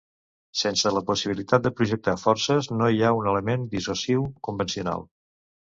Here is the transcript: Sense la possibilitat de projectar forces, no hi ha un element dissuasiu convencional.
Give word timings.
Sense 0.61 0.91
la 0.95 1.03
possibilitat 1.09 1.67
de 1.67 1.73
projectar 1.81 2.15
forces, 2.23 2.73
no 2.81 2.89
hi 2.97 3.05
ha 3.11 3.15
un 3.21 3.33
element 3.35 3.71
dissuasiu 3.77 4.29
convencional. 4.51 5.11